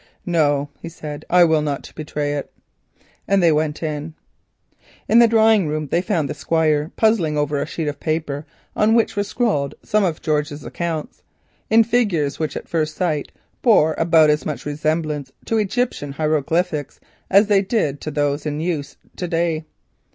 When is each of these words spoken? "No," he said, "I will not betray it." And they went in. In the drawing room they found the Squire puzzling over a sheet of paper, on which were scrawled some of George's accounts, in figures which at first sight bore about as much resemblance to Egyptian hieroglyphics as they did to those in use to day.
"No," 0.25 0.69
he 0.81 0.89
said, 0.89 1.25
"I 1.29 1.43
will 1.43 1.61
not 1.61 1.91
betray 1.93 2.33
it." 2.33 2.51
And 3.27 3.43
they 3.43 3.51
went 3.51 3.83
in. 3.83 4.15
In 5.07 5.19
the 5.19 5.27
drawing 5.27 5.67
room 5.67 5.89
they 5.91 6.01
found 6.01 6.27
the 6.27 6.33
Squire 6.33 6.91
puzzling 6.95 7.37
over 7.37 7.61
a 7.61 7.67
sheet 7.67 7.87
of 7.87 7.99
paper, 7.99 8.47
on 8.75 8.95
which 8.95 9.15
were 9.15 9.21
scrawled 9.23 9.75
some 9.83 10.03
of 10.03 10.19
George's 10.19 10.63
accounts, 10.65 11.21
in 11.69 11.83
figures 11.83 12.39
which 12.39 12.57
at 12.57 12.67
first 12.67 12.95
sight 12.95 13.31
bore 13.61 13.93
about 13.99 14.31
as 14.31 14.43
much 14.43 14.65
resemblance 14.65 15.31
to 15.45 15.59
Egyptian 15.59 16.13
hieroglyphics 16.13 16.99
as 17.29 17.45
they 17.45 17.61
did 17.61 18.01
to 18.01 18.09
those 18.09 18.47
in 18.47 18.59
use 18.59 18.97
to 19.17 19.27
day. 19.27 19.65